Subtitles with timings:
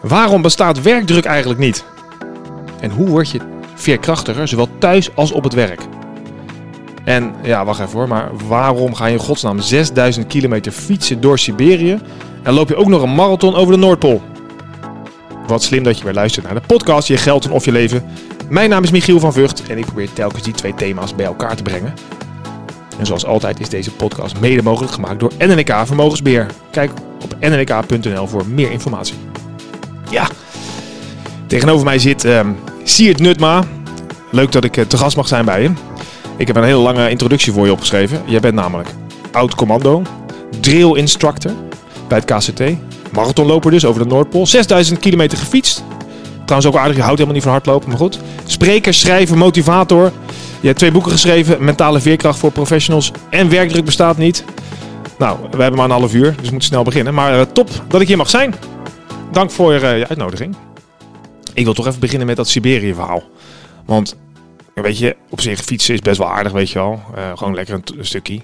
[0.00, 1.84] Waarom bestaat werkdruk eigenlijk niet?
[2.80, 3.40] En hoe word je
[3.74, 5.80] veerkrachtiger, zowel thuis als op het werk?
[7.04, 11.38] En ja, wacht even hoor, maar waarom ga je in godsnaam 6000 kilometer fietsen door
[11.38, 12.00] Siberië
[12.42, 14.22] en loop je ook nog een marathon over de Noordpool?
[15.46, 18.04] Wat slim dat je weer luistert naar de podcast Je Geld en Of Je Leven.
[18.48, 21.56] Mijn naam is Michiel van Vught en ik probeer telkens die twee thema's bij elkaar
[21.56, 21.94] te brengen.
[22.98, 26.46] En zoals altijd is deze podcast mede mogelijk gemaakt door NNK Vermogensbeheer.
[26.70, 26.90] Kijk
[27.22, 29.29] op nnk.nl voor meer informatie.
[30.10, 30.28] Ja,
[31.46, 33.64] tegenover mij zit um, Siert Nutma.
[34.30, 35.70] Leuk dat ik uh, te gast mag zijn bij je.
[36.36, 38.22] Ik heb een hele lange introductie voor je opgeschreven.
[38.26, 38.88] Jij bent namelijk
[39.32, 40.02] oud commando,
[40.60, 41.52] drill instructor
[42.08, 42.62] bij het KCT,
[43.12, 45.84] marathonloper dus over de Noordpool, 6000 kilometer gefietst.
[46.44, 48.18] Trouwens ook aardig, je houdt helemaal niet van hardlopen, maar goed.
[48.44, 50.12] Spreker, schrijver, motivator.
[50.60, 54.44] Je hebt twee boeken geschreven, Mentale Veerkracht voor Professionals en Werkdruk bestaat niet.
[55.18, 57.14] Nou, we hebben maar een half uur, dus we moeten snel beginnen.
[57.14, 58.54] Maar uh, top dat ik hier mag zijn.
[59.32, 60.56] Dank voor uh, je uitnodiging.
[61.54, 63.22] Ik wil toch even beginnen met dat Siberië-verhaal.
[63.84, 64.16] Want,
[64.74, 67.02] weet je, op zich fietsen is best wel aardig, weet je wel.
[67.16, 68.40] Uh, gewoon lekker een, een, stukje.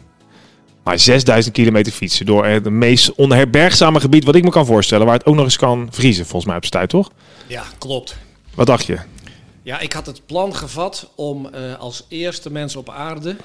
[0.83, 5.07] Maar 6000 kilometer fietsen door het meest onherbergzame gebied wat ik me kan voorstellen.
[5.07, 7.11] Waar het ook nog eens kan vriezen, volgens mij op zijn tijd, toch?
[7.47, 8.17] Ja, klopt.
[8.55, 8.99] Wat dacht je?
[9.63, 13.37] Ja, ik had het plan gevat om uh, als eerste mens op aarde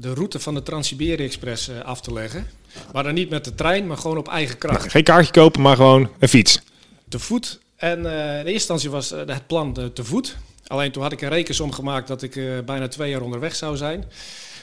[0.00, 2.46] de route van de Trans-Siberië-express uh, af te leggen.
[2.92, 4.84] Maar dan niet met de trein, maar gewoon op eigen kracht.
[4.84, 6.60] Ja, geen kaartje kopen, maar gewoon een fiets.
[7.08, 7.60] Te voet.
[7.76, 10.36] En uh, in eerste instantie was het plan te voet.
[10.66, 14.04] Alleen toen had ik een rekensom gemaakt dat ik bijna twee jaar onderweg zou zijn.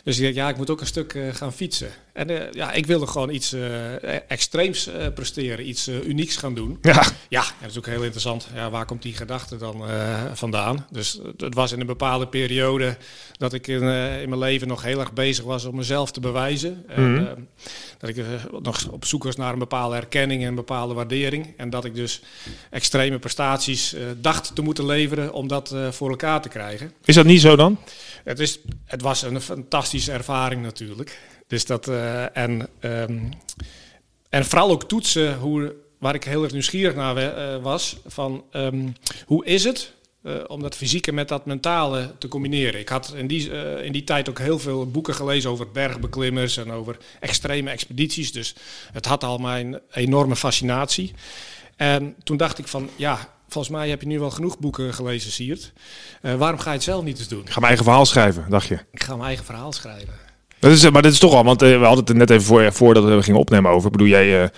[0.03, 1.89] Dus ik dacht, ja, ik moet ook een stuk gaan fietsen.
[2.13, 6.77] En uh, ja, ik wilde gewoon iets uh, extreems presteren, iets unieks gaan doen.
[6.81, 7.03] Ja.
[7.29, 8.47] Ja, en dat is ook heel interessant.
[8.53, 9.83] Ja, waar komt die gedachte dan
[10.33, 10.85] vandaan?
[10.91, 12.97] Dus het was in een bepaalde periode
[13.37, 13.81] dat ik in,
[14.21, 16.85] in, mijn leven nog heel erg bezig was om mezelf te bewijzen.
[16.87, 16.99] Mhm.
[16.99, 17.47] En,
[17.97, 18.25] dat ik
[18.61, 21.53] nog op zoek was naar een bepaalde erkenning en een bepaalde waardering.
[21.57, 22.21] En dat ik dus
[22.69, 26.93] extreme prestaties dacht te moeten leveren om dat voor elkaar te krijgen.
[27.05, 27.79] Is dat niet zo dan?
[28.23, 31.19] Het, is, het was een fantastische ervaring natuurlijk.
[31.47, 31.87] Dus dat,
[32.33, 33.29] en, um,
[34.29, 39.45] en vooral ook toetsen, hoe, waar ik heel erg nieuwsgierig naar was, van um, hoe
[39.45, 39.93] is het
[40.25, 42.79] uh, om dat fysieke met dat mentale te combineren.
[42.79, 43.51] Ik had in die,
[43.83, 48.31] in die tijd ook heel veel boeken gelezen over bergbeklimmers en over extreme expedities.
[48.31, 48.55] Dus
[48.93, 51.13] het had al mijn enorme fascinatie.
[51.75, 55.31] En toen dacht ik van, ja, volgens mij heb je nu wel genoeg boeken gelezen,
[55.31, 55.73] Siert.
[56.21, 57.41] Uh, waarom ga je het zelf niet eens doen?
[57.41, 58.79] Ik ga mijn eigen verhaal schrijven, dacht je?
[58.91, 60.13] Ik ga mijn eigen verhaal schrijven.
[60.59, 63.03] Dat is, maar dat is toch al, want we hadden het net even voor, voordat
[63.03, 63.85] we gingen opnemen over.
[63.85, 64.51] Ik bedoel, jij,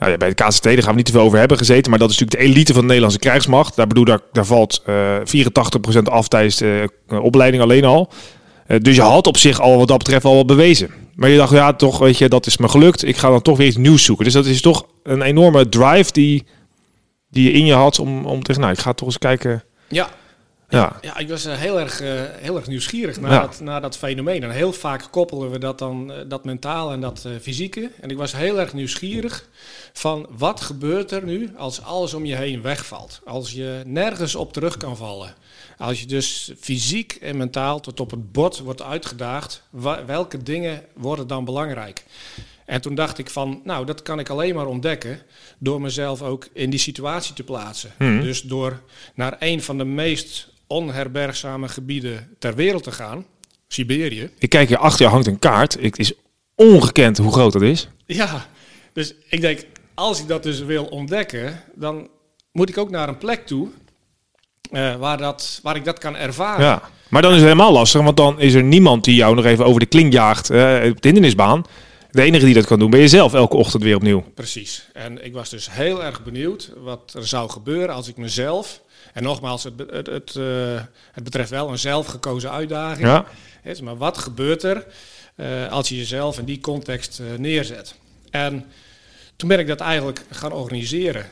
[0.00, 1.90] nou, bij de KCT, daar gaan we niet te veel over hebben gezeten.
[1.90, 3.76] Maar dat is natuurlijk de elite van de Nederlandse krijgsmacht.
[3.76, 8.12] Daar, bedoel, daar, daar valt 84% af tijdens de opleiding alleen al.
[8.78, 10.90] dus je had op zich al wat dat betreft al wat bewezen.
[11.14, 13.06] Maar je dacht, ja, toch, weet je, dat is me gelukt.
[13.06, 14.24] Ik ga dan toch weer iets nieuws zoeken.
[14.24, 16.44] Dus dat is toch een enorme drive die
[17.30, 19.64] die je in je had om, om te nou, ik ga toch eens kijken.
[19.88, 20.08] Ja.
[20.70, 20.98] Ja.
[21.00, 23.40] ja, ik was uh, heel, erg, uh, heel erg nieuwsgierig naar, Ja.
[23.40, 24.42] dat, naar dat fenomeen.
[24.42, 27.90] En heel vaak koppelen we dat dan, uh, dat mentaal en dat fysieke.
[28.00, 29.48] En ik was heel erg nieuwsgierig
[29.92, 33.20] van wat gebeurt er nu als alles om je heen wegvalt.
[33.24, 35.34] Als je nergens op terug kan vallen.
[35.78, 39.62] Als je dus fysiek en mentaal tot op het bord wordt uitgedaagd,
[40.06, 42.04] welke dingen worden dan belangrijk?
[42.64, 45.22] En toen dacht ik van, nou, dat kan ik alleen maar ontdekken
[45.58, 47.90] door mezelf ook in die situatie te plaatsen.
[47.96, 48.20] Hmm.
[48.20, 48.80] Dus door
[49.14, 53.26] naar een van de meest onherbergzame gebieden ter wereld te gaan,
[53.68, 54.30] Siberië.
[54.38, 55.76] Ik kijk hier achter je hangt een kaart.
[55.80, 56.12] Het is
[56.54, 57.88] ongekend hoe groot dat is.
[58.06, 58.46] Ja,
[58.92, 59.60] dus ik denk,
[59.94, 62.08] als ik dat dus wil ontdekken, dan
[62.52, 63.68] moet ik ook naar een plek toe
[64.72, 66.64] uh, waar, dat, waar ik dat kan ervaren.
[66.64, 69.44] Ja, maar dan is het helemaal lastig, want dan is er niemand die jou nog
[69.44, 70.58] even over de kling jaagt uh,
[70.90, 71.64] op de hindernisbaan.
[72.10, 74.24] De enige die dat kan doen ben je zelf elke ochtend weer opnieuw.
[74.34, 74.88] Precies.
[74.92, 78.80] En ik was dus heel erg benieuwd wat er zou gebeuren als ik mezelf...
[79.12, 80.80] En nogmaals, het, het, het, uh,
[81.12, 83.06] het betreft wel een zelfgekozen uitdaging.
[83.06, 83.24] Ja.
[83.82, 84.86] Maar wat gebeurt er
[85.36, 87.94] uh, als je jezelf in die context uh, neerzet?
[88.30, 88.66] En
[89.36, 91.26] toen ben ik dat eigenlijk gaan organiseren.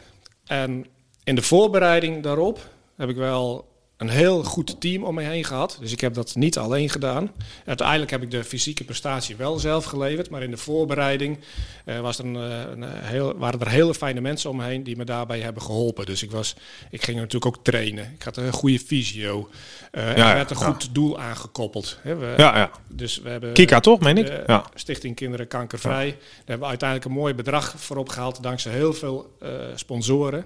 [0.47, 0.87] En
[1.25, 3.69] in de voorbereiding daarop heb ik wel
[3.99, 5.79] een heel goed team om me heen gehad.
[5.81, 7.31] Dus ik heb dat niet alleen gedaan.
[7.65, 10.31] Uiteindelijk heb ik de fysieke prestatie wel zelf geleverd.
[10.31, 11.39] Maar in de voorbereiding
[11.85, 14.97] uh, was er een, een heel, waren er hele fijne mensen om me heen die
[14.97, 16.07] me daarbij hebben geholpen.
[16.07, 16.55] Dus ik, was,
[16.91, 18.13] ik ging natuurlijk ook trainen.
[18.15, 19.49] Ik had een goede fysio.
[19.93, 21.99] Uh, ja, er werd een goed doel aangekoppeld.
[22.03, 22.71] He, we, ja, ja.
[22.89, 24.43] Dus we hebben, Kika toch, meen ik?
[24.47, 24.65] Ja.
[24.75, 26.07] Stichting Kinderen Kankervrij.
[26.07, 28.43] Daar hebben we uiteindelijk een mooi bedrag voor opgehaald.
[28.43, 30.45] Dankzij heel veel uh, sponsoren.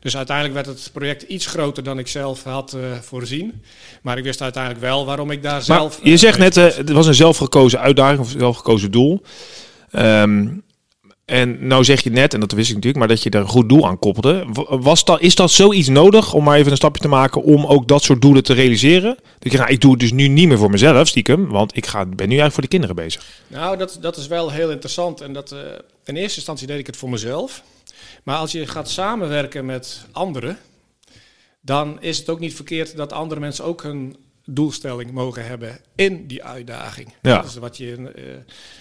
[0.00, 3.62] Dus uiteindelijk werd het project iets groter dan ik zelf had voorzien.
[4.02, 6.00] Maar ik wist uiteindelijk wel waarom ik daar maar zelf.
[6.02, 9.22] Je zegt net, uh, het was een zelfgekozen uitdaging of zelfgekozen doel.
[9.92, 10.64] Um,
[11.24, 13.48] En nou zeg je net, en dat wist ik natuurlijk, maar dat je er een
[13.48, 14.46] goed doel aan koppelde.
[14.68, 17.88] Was dat, is dat zoiets nodig om maar even een stapje te maken om ook
[17.88, 19.16] dat soort doelen te realiseren?
[19.38, 21.86] Dat je, nou, ik doe het dus nu niet meer voor mezelf, stiekem, want ik
[21.86, 23.26] ga, ben nu eigenlijk voor de kinderen bezig.
[23.46, 25.20] Nou, dat, dat is wel heel interessant.
[25.20, 25.58] En dat, eh,
[26.04, 27.62] in eerste instantie deed ik het voor mezelf.
[28.22, 30.58] Maar als je gaat samenwerken met anderen,
[31.66, 36.26] dan is het ook niet verkeerd dat andere mensen ook een doelstelling mogen hebben in
[36.26, 37.12] die uitdaging.
[37.22, 37.42] Ja.
[37.42, 38.24] Dus wat je in, eh,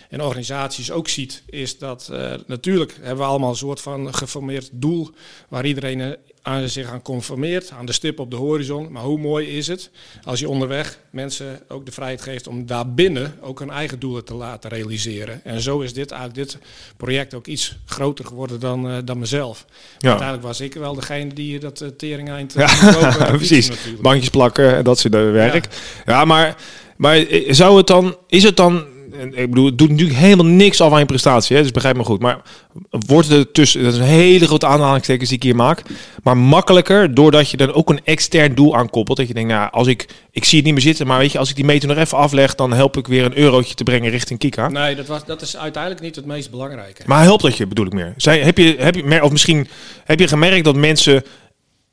[0.09, 4.69] in organisaties ook ziet, is dat eh, natuurlijk hebben we allemaal een soort van geformeerd
[4.71, 5.09] doel
[5.49, 6.11] waar iedereen eh,
[6.45, 8.91] aan zich aan conformeert, aan de stip op de horizon.
[8.91, 9.89] Maar hoe mooi is het
[10.23, 14.33] als je onderweg mensen ook de vrijheid geeft om daarbinnen ook hun eigen doelen te
[14.33, 15.41] laten realiseren.
[15.43, 16.61] En zo is dit eigenlijk dit
[16.97, 19.65] project ook iets groter geworden dan, eh, dan mezelf.
[19.97, 20.09] Ja.
[20.09, 23.71] Uiteindelijk was ik wel degene die dat uh, tering eind Ja, precies.
[24.01, 25.67] Bankjes plakken en dat soort eh, werk.
[26.05, 26.55] Ja, maar,
[26.97, 28.85] maar eh, zou het dan, is het dan,
[29.19, 31.95] en ik bedoel, het doet natuurlijk helemaal niks af aan je prestatie, hè, dus begrijp
[31.95, 32.21] me goed.
[32.21, 32.41] Maar
[32.89, 35.81] wordt het tussen, dat is een hele grote aanhalingstekens die ik hier maak,
[36.23, 39.17] maar makkelijker doordat je dan ook een extern doel aankoppelt.
[39.17, 41.37] Dat je denkt, nou, als ik, ik zie het niet meer zitten, maar weet je,
[41.37, 44.11] als ik die meter nog even afleg, dan help ik weer een eurotje te brengen
[44.11, 44.69] richting Kika.
[44.69, 47.01] Nee, dat, was, dat is uiteindelijk niet het meest belangrijke.
[47.05, 48.13] Maar helpt dat je, bedoel ik meer?
[48.17, 49.67] Zij, heb je, heb je, of misschien
[50.03, 51.23] heb je gemerkt dat mensen,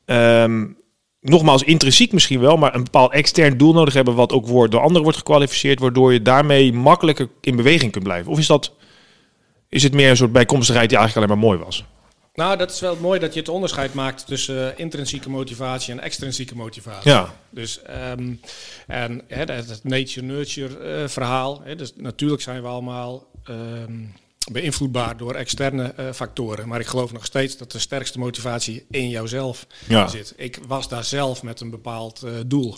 [0.05, 0.65] ehm,
[1.23, 4.81] nogmaals intrinsiek misschien wel, maar een bepaald extern doel nodig hebben, wat ook wordt, door
[4.81, 8.31] anderen wordt gekwalificeerd, waardoor je daarmee makkelijker in beweging kunt blijven?
[8.31, 8.71] Of is dat,
[9.69, 11.83] is het meer een soort bijkomstigheid die eigenlijk alleen maar mooi was?
[12.33, 15.99] Nou, dat is wel mooi dat je het onderscheid maakt tussen uh, intrinsieke motivatie en
[15.99, 17.11] extrinsieke motivatie.
[17.11, 17.33] Ja.
[17.49, 17.79] Dus
[18.17, 18.39] um,
[18.87, 21.61] en hè, het nature-nurture uh, verhaal.
[21.63, 24.13] Hè, dus natuurlijk zijn we allemaal um,
[24.51, 26.67] beïnvloedbaar door externe uh, factoren.
[26.67, 30.07] Maar ik geloof nog steeds dat de sterkste motivatie in jouzelf Ja.
[30.07, 30.33] zit.
[30.37, 32.77] Ik was daar zelf met een bepaald uh, doel.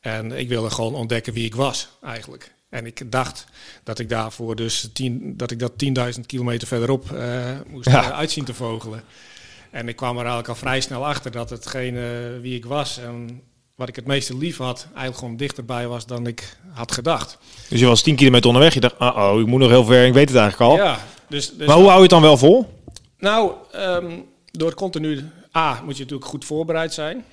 [0.00, 2.52] En ik wilde gewoon ontdekken wie ik was, eigenlijk.
[2.70, 3.44] En ik dacht
[3.84, 5.72] dat ik daarvoor dus tien, dat ik dat
[6.16, 8.12] 10.000 kilometer verderop uh, moest Ja.
[8.12, 9.02] uitzien te vogelen.
[9.70, 13.42] En ik kwam er eigenlijk al vrij snel achter dat hetgene wie ik was en
[13.78, 17.38] wat ik het meeste lief had, eigenlijk gewoon dichterbij was dan ik had gedacht.
[17.68, 20.12] Dus je was 10 kilometer onderweg, je dacht, oh, ik moet nog heel ver, ik
[20.12, 20.76] weet het eigenlijk al.
[20.76, 20.98] Ja,
[21.28, 22.66] dus, dus maar hoe hou je het dan wel vol?
[23.18, 25.24] Nou, um, door continu,
[25.56, 27.24] A, moet je natuurlijk goed voorbereid zijn.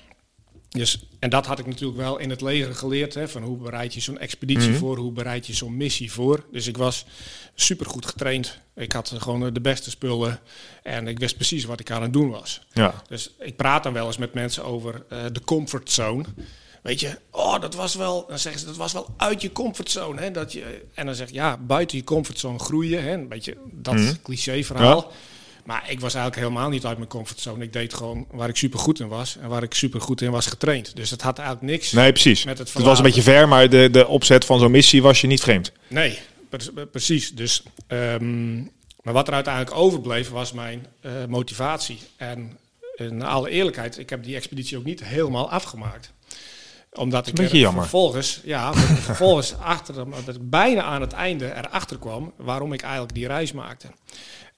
[0.76, 3.14] Dus, en dat had ik natuurlijk wel in het leger geleerd.
[3.14, 4.70] Hè, van hoe bereid je zo'n expeditie Mhm.
[4.70, 4.86] mm -hmm.
[4.88, 4.96] voor?
[4.98, 6.44] Hoe bereid je zo'n missie voor?
[6.52, 7.04] Dus ik was
[7.54, 8.58] super goed getraind.
[8.74, 10.40] Ik had gewoon de beste spullen.
[10.82, 12.60] En ik wist precies wat ik aan het doen was.
[12.72, 13.02] Ja.
[13.08, 16.24] Dus ik praat dan wel eens met mensen over uh, de comfortzone.
[16.82, 20.20] Weet je, oh, dat was wel, dan zeggen ze, dat was wel uit je comfortzone.
[20.20, 23.02] Hè, dat je, en dan zeg ik, ja, buiten je comfortzone groeien.
[23.02, 24.14] Hè, een beetje dat Mhm.
[24.22, 25.00] cliché verhaal.
[25.00, 25.16] Ja.
[25.66, 27.64] Maar ik was eigenlijk helemaal niet uit mijn comfortzone.
[27.64, 30.30] Ik deed gewoon waar ik super goed in was en waar ik super goed in
[30.30, 30.96] was getraind.
[30.96, 32.44] Dus het had eigenlijk niks Nee, precies.
[32.44, 35.20] met het Het was een beetje ver, maar de, de opzet van zo'n missie was
[35.20, 35.72] je niet vreemd.
[35.88, 36.18] Nee,
[36.48, 37.34] pre precies.
[37.34, 38.70] Dus, um,
[39.02, 41.98] maar wat er uiteindelijk overbleef was mijn uh, motivatie.
[42.16, 42.58] En
[42.96, 46.14] in alle eerlijkheid, ik heb die expeditie ook niet helemaal afgemaakt
[46.96, 52.32] omdat ik er vervolgens, ja, vervolgens achter, dat ik bijna aan het einde erachter kwam
[52.36, 53.88] waarom ik eigenlijk die reis maakte.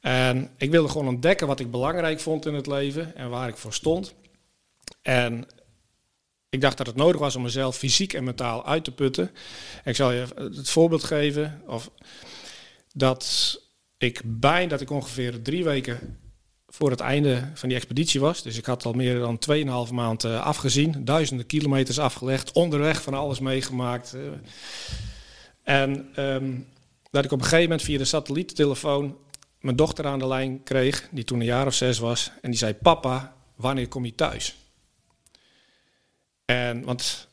[0.01, 3.57] En ik wilde gewoon ontdekken wat ik belangrijk vond in het leven en waar ik
[3.57, 4.15] voor stond.
[5.03, 5.47] En
[6.49, 9.31] ik dacht dat het nodig was om mezelf fysiek en mentaal uit te putten.
[9.85, 11.63] Ik zal je het voorbeeld geven.
[11.67, 11.91] Of
[12.95, 13.57] dat
[13.99, 16.19] ik bijna dat ik ongeveer drie weken
[16.67, 18.43] voor het einde van die expeditie was.
[18.43, 19.39] Dus ik had al meer dan
[19.89, 21.05] 2,5 maand uh, afgezien.
[21.05, 22.53] Duizenden kilometers afgelegd.
[22.53, 24.15] Onderweg van alles meegemaakt.
[24.15, 24.23] Uh,
[25.63, 26.67] en um,
[27.11, 29.17] dat ik op een gegeven moment via de satelliettelefoon
[29.61, 31.09] mijn dochter aan de lijn kreeg.
[31.11, 32.31] Die toen een jaar of zes was.
[32.43, 34.57] En die zei, papa, wanneer kom je thuis?
[36.45, 37.29] En, want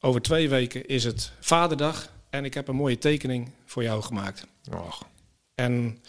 [0.00, 2.12] over twee weken is het vaderdag.
[2.30, 4.46] En ik heb een mooie tekening voor jou gemaakt.
[4.72, 5.08] Och.
[5.54, 6.02] En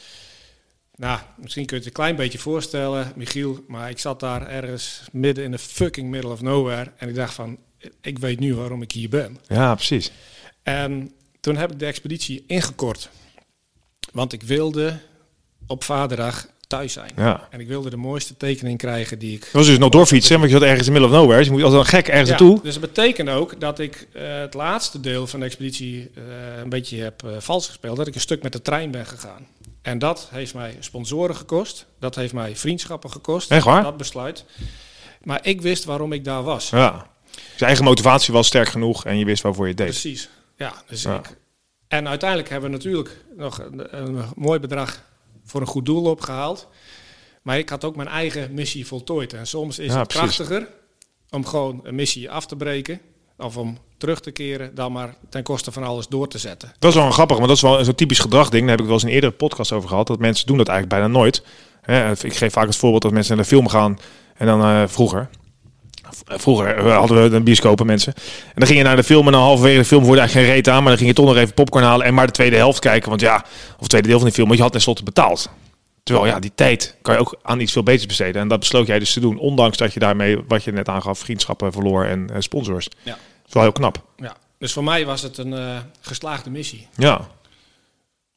[0.95, 5.01] nou, misschien kun je het een klein beetje voorstellen, Michiel, maar ik zat daar ergens
[5.11, 7.57] midden in de fucking middle of nowhere en ik dacht van,
[8.01, 9.37] ik weet nu waarom ik hier ben.
[9.47, 10.11] Ja, precies.
[10.63, 13.09] En toen heb ik de expeditie ingekort,
[14.11, 14.99] want ik wilde
[15.71, 17.11] op vaderdag thuis zijn.
[17.15, 17.47] Ja.
[17.49, 19.41] En ik wilde de mooiste tekening krijgen die ik...
[19.41, 21.37] Dat was dus nog doorfietsen, want je zat ergens in middle of nowhere.
[21.37, 22.59] Dus je moet altijd een gek ergens ja, naartoe.
[22.63, 26.23] Dus dat betekent ook dat ik uh, het laatste deel van de expeditie uh,
[26.61, 27.97] een beetje heb uh, vals gespeeld.
[27.97, 29.47] Dat ik een stuk met de trein ben gegaan.
[29.81, 31.85] En dat heeft mij sponsoren gekost.
[31.99, 33.51] Dat heeft mij vriendschappen gekost.
[33.51, 33.83] Echt waar?
[33.83, 34.45] Dat besluit.
[35.23, 36.69] Maar ik wist waarom ik daar was.
[36.69, 37.07] Ja.
[37.31, 39.87] Zijn eigen motivatie was sterk genoeg en je wist waarvoor je het deed.
[39.87, 40.29] Precies.
[40.57, 41.15] Ja, dus Ja.
[41.15, 41.37] Ik,
[41.87, 45.01] en uiteindelijk hebben we natuurlijk nog een, een mooi bedrag
[45.45, 46.67] voor een goed doel opgehaald.
[47.41, 49.33] Maar ik had ook mijn eigen missie voltooid.
[49.33, 50.35] En soms is Ja, het precies.
[50.35, 50.67] krachtiger
[51.29, 52.99] om gewoon een missie af te breken.
[53.37, 56.73] of om terug te keren dan maar ten koste van alles door te zetten.
[56.79, 58.61] Dat is wel een grappig, maar dat is wel zo'n typisch gedragding.
[58.61, 60.07] Daar heb ik wel eens een eerdere podcast over gehad.
[60.07, 61.43] Dat mensen doen dat eigenlijk bijna nooit.
[62.23, 63.99] Ik geef vaak het voorbeeld dat mensen naar de film gaan
[64.35, 65.29] en dan eh, vroeger.
[66.11, 68.13] V- Vroeger eh, hadden we een bioscopen mensen.
[68.15, 70.55] En dan ging je naar de film en dan halverwege de film hoorde eigenlijk geen
[70.57, 70.77] reet aan.
[70.79, 73.09] Maar dan ging je toch nog even popcorn halen en maar de tweede helft kijken.
[73.09, 75.49] Want ja, of het tweede deel van die film, want je had tenslotte betaald.
[76.03, 78.41] Terwijl ja, die tijd kan je ook aan iets veel beters besteden.
[78.41, 79.37] En dat besloot jij dus te doen.
[79.37, 82.87] Ondanks dat je daarmee, wat je net aangaf, vriendschappen verloor en eh, sponsors.
[83.03, 83.11] Ja.
[83.11, 84.03] Dat is wel heel knap.
[84.17, 84.35] Ja.
[84.57, 86.87] Dus voor mij was het een eh, geslaagde missie.
[86.95, 87.27] Ja.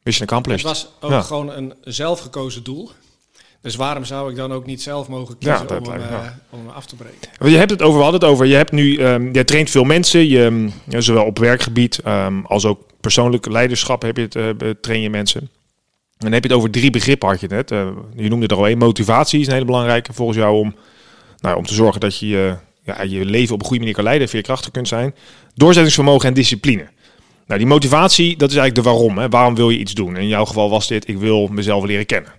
[0.02, 0.62] Mission Het accomplished.
[0.62, 1.20] was ook Ja.
[1.22, 2.90] gewoon een zelfgekozen doel.
[3.64, 6.68] Dus waarom zou ik dan ook niet zelf mogen kiezen om, hem, eh, om hem
[6.68, 7.50] af te breken?
[7.52, 9.84] Je hebt het over, we hadden het over, je hebt nu, ehm jij traint veel
[9.84, 10.44] mensen, je,
[10.88, 15.10] ehm, zowel op werkgebied ehm, als ook persoonlijk leiderschap heb je het, be- train je
[15.10, 15.40] mensen.
[15.40, 15.50] En
[16.18, 17.70] dan heb je het over drie begrippen, had je het net.
[17.70, 20.74] Eh, je noemde er al één, motivatie is een hele belangrijke volgens jou om,
[21.38, 24.04] nou, om te zorgen dat je je, ja, je leven op een goede manier kan
[24.04, 25.14] leiden, veerkrachtig kunt zijn.
[25.54, 26.88] Doorzettingsvermogen en discipline.
[27.46, 29.18] Nou, die motivatie, dat is eigenlijk de waarom.
[29.18, 29.28] Hè?
[29.28, 30.16] Waarom wil je iets doen?
[30.16, 32.32] In jouw geval was dit, ik wil mezelf leren kennen.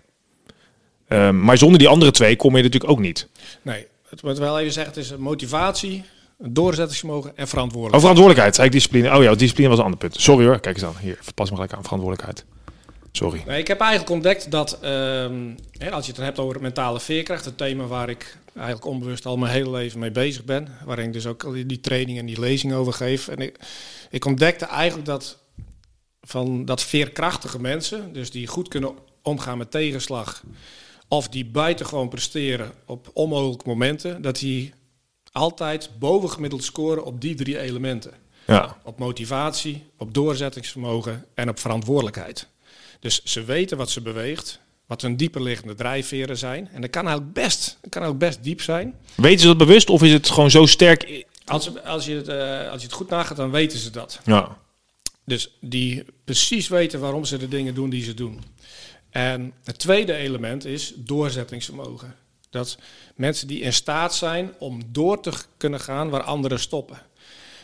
[1.07, 3.27] Ehm, maar zonder die andere twee kom je natuurlijk ook niet.
[3.61, 6.03] Nee, het moet wel even zeggen, het is motivatie,
[6.37, 8.01] doorzettingsvermogen en Oh, verantwoordelijkheid.
[8.01, 9.17] verantwoordelijkheid, zei ik discipline.
[9.17, 10.21] Oh ja, discipline was een ander punt.
[10.21, 10.95] Sorry hoor, kijk eens aan.
[11.01, 12.45] Hier, pas me gelijk aan, verantwoordelijkheid.
[13.11, 13.43] Sorry.
[13.47, 15.33] Nee, ik heb eigenlijk ontdekt dat, ehm,
[15.77, 19.25] hè, als je het dan hebt over mentale veerkracht, het thema waar ik eigenlijk onbewust
[19.25, 22.19] al mijn hele leven mee bezig ben, waarin ik dus ook al die, die training
[22.19, 23.27] en die lezing over geef.
[23.27, 23.59] En ik,
[24.09, 25.37] ik ontdekte eigenlijk dat
[26.21, 30.43] van dat veerkrachtige mensen, dus die goed kunnen omgaan met tegenslag,
[31.15, 34.73] of die buitengewoon presteren op onmogelijke momenten, dat die
[35.31, 38.11] altijd bovengemiddeld scoren op die drie elementen.
[38.47, 42.47] Ja, Op motivatie, op doorzettingsvermogen en op verantwoordelijkheid.
[42.99, 46.69] Dus ze weten wat ze beweegt, wat hun dieperliggende drijfveren zijn.
[46.73, 48.95] En dat kan ook best, dat kan ook best diep zijn.
[49.15, 51.25] weten ze dat bewust of is het gewoon zo sterk?
[51.45, 54.19] Als, als, je het, eh, als je het goed nagaat, dan weten ze dat.
[54.25, 54.57] Ja,
[55.25, 58.43] Dus die precies weten waarom ze de dingen doen die ze doen.
[59.15, 62.15] En het tweede element is doorzettingsvermogen.
[62.49, 62.77] Dat
[63.15, 66.97] mensen die in staat zijn om door te kunnen gaan waar anderen stoppen.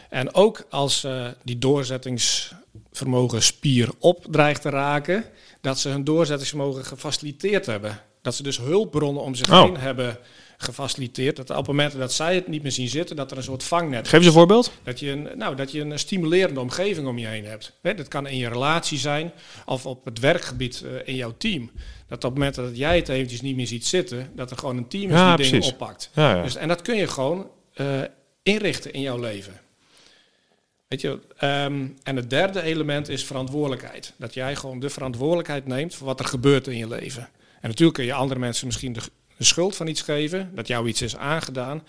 [0.10, 5.26] En ook als eh, die doorzettingsvermogen spier op dreigt te raken,
[5.62, 8.00] dat ze hun doorzettingsvermogen gefaciliteerd hebben.
[8.22, 9.64] Dat ze dus hulpbronnen om zich Oh.
[9.64, 10.18] heen hebben
[10.62, 11.36] gefaciliteerd.
[11.36, 13.64] Dat op het moment dat zij het niet meer zien zitten, dat er een soort
[13.64, 14.72] vangnet geef eens een voorbeeld.
[14.84, 17.74] dat je, een, nou, dat je een stimulerende omgeving om je heen hebt.
[17.82, 19.32] Dat kan in je relatie zijn
[19.66, 21.72] of op het werkgebied eh, in jouw team.
[22.08, 24.78] Dat op het moment dat jij het eventjes niet meer ziet zitten, dat er gewoon
[24.78, 26.10] een team is Ja, die dingen oppakt.
[26.14, 26.44] Ja, ja.
[26.44, 28.02] Dus, en dat kun je gewoon eh,
[28.44, 29.54] inrichten in jouw leven.
[30.88, 34.14] Weet je, ehm, en het derde element is verantwoordelijkheid.
[34.18, 37.30] Dat jij gewoon de verantwoordelijkheid neemt voor wat er gebeurt in je leven.
[37.62, 39.02] En natuurlijk kun je andere mensen misschien de,
[39.42, 41.84] de schuld van iets geven, dat jou iets is aangedaan.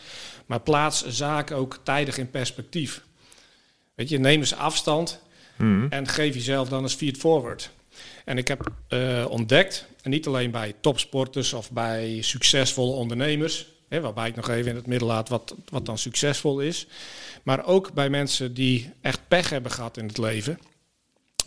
[0.46, 3.02] Maar plaats zaken ook tijdig in perspectief.
[3.94, 5.20] Weet je, neem eens afstand
[5.56, 5.86] Mhm.
[5.90, 7.70] en geef jezelf dan eens feed forward.
[8.24, 14.00] En ik heb eh, ontdekt, en niet alleen bij topsporters of bij succesvolle ondernemers, hè,
[14.00, 16.86] waarbij ik nog even in het midden laat wat, wat dan succesvol is,
[17.42, 20.58] maar ook bij mensen die echt pech hebben gehad in het leven.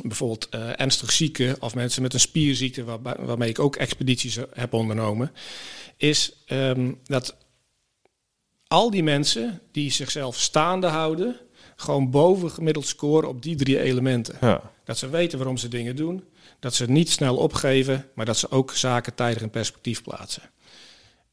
[0.01, 5.31] Bijvoorbeeld eh, ernstig zieken of mensen met een spierziekte, waarmee ik ook expedities heb ondernomen,
[5.97, 7.35] is ehm, dat
[8.67, 11.39] al die mensen die zichzelf staande houden,
[11.75, 14.37] gewoon bovengemiddeld scoren op die drie elementen.
[14.41, 14.71] Ja.
[14.83, 16.23] Dat ze weten waarom ze dingen doen.
[16.59, 20.43] Dat ze niet snel opgeven, maar dat ze ook zaken tijdig in perspectief plaatsen.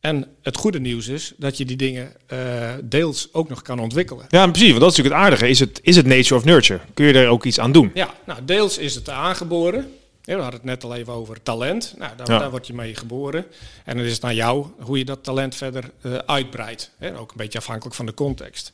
[0.02, 4.26] En het goede nieuws is dat je die dingen eh, deels ook nog kan ontwikkelen.
[4.28, 4.68] ja, precies.
[4.70, 5.48] Want dat is natuurlijk het aardige.
[5.48, 6.80] Is het, is het nature of nurture?
[6.94, 7.90] Kun je er ook iets aan doen?
[7.94, 9.92] Ja, nou, deels is het aangeboren.
[10.22, 11.94] Ja, we hadden het net al even over talent.
[11.98, 12.38] Nou, daar, Ja.
[12.38, 13.46] daar word je mee geboren.
[13.84, 16.90] En dan is het naar jou hoe je dat talent verder eh, uitbreidt.
[16.98, 18.72] Hè, ook een beetje afhankelijk van de context.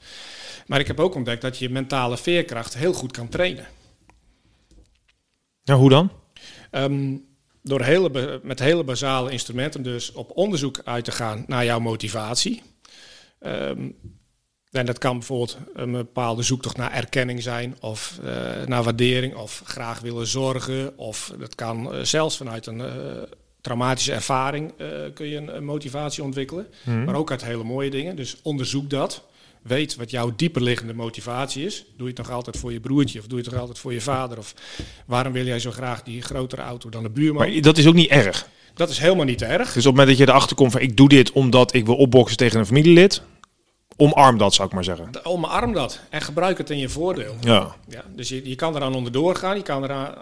[0.67, 3.67] Maar ik heb ook ontdekt dat je je mentale veerkracht heel goed kan trainen.
[5.63, 6.11] Ja, hoe dan?
[6.71, 7.15] Ehm,
[7.69, 12.63] door hele, met hele basale instrumenten, dus op onderzoek uit te gaan naar jouw motivatie.
[13.39, 13.89] Ehm,
[14.71, 19.63] en dat kan bijvoorbeeld een bepaalde zoektocht naar erkenning zijn, of eh, naar waardering, of
[19.65, 20.99] graag willen zorgen.
[20.99, 23.23] Of dat kan eh, zelfs vanuit een eh,
[23.61, 24.73] traumatische ervaring
[25.15, 26.67] kun je een, motivatie ontwikkelen.
[26.85, 27.05] Mhm.
[27.05, 28.17] Maar ook uit hele mooie dingen.
[28.17, 29.23] Dus onderzoek dat.
[29.63, 31.85] Weet wat jouw dieperliggende motivatie is.
[31.97, 33.93] Doe je het nog altijd voor je broertje of doe je het nog altijd voor
[33.93, 34.39] je vader?
[34.39, 34.55] Of
[35.07, 37.49] waarom wil jij zo graag die grotere auto dan de buurman?
[37.51, 38.49] Maar dat is ook niet erg.
[38.75, 39.59] Dat is helemaal niet erg.
[39.59, 41.97] Dus op het moment dat je erachter komt van ik doe dit omdat ik wil
[41.97, 43.23] opboksen tegen een familielid,
[43.97, 45.25] omarm dat zou ik maar zeggen.
[45.25, 47.37] Omarm dat en gebruik het in je voordeel.
[47.41, 50.15] Ja, Ja, dus je, je kan eraan onderdoor gaan, je kan eraan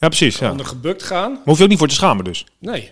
[0.00, 0.34] ja precies.
[0.34, 0.40] Ja.
[0.40, 1.40] Maar onder gebukt gaan.
[1.44, 2.46] hoef je ook niet voor te schamen dus.
[2.58, 2.90] Nee,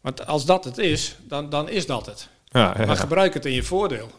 [0.00, 2.28] want als dat het is, dan, dan is dat het.
[2.44, 4.10] Ja, ja, Maar gebruik het in je voordeel.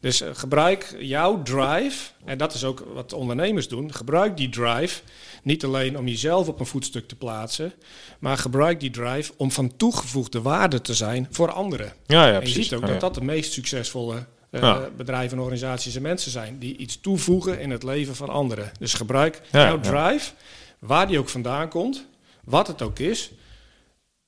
[0.00, 5.02] Dus gebruik jouw drive, en dat is ook wat ondernemers doen, gebruik die drive
[5.42, 7.72] niet alleen om jezelf op een voetstuk te plaatsen,
[8.18, 11.92] maar gebruik die drive om van toegevoegde waarde te zijn voor anderen.
[12.06, 16.02] Ja, ja, en je ziet ook dat dat de meest succesvolle uh, bedrijven, organisaties en
[16.02, 18.72] mensen zijn die iets toevoegen in het leven van anderen.
[18.78, 20.32] Dus gebruik jouw drive,
[20.78, 22.06] waar die ook vandaan komt,
[22.44, 23.30] wat het ook is.